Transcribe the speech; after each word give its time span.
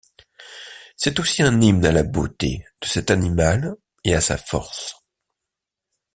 C'est 0.97 1.19
aussi 1.19 1.43
un 1.43 1.61
hymne 1.61 1.85
à 1.85 1.91
la 1.91 2.01
beauté 2.01 2.65
de 2.81 2.87
cet 2.87 3.11
animal 3.11 3.75
et 4.03 4.15
à 4.15 4.19
sa 4.19 4.35
force. 4.35 4.95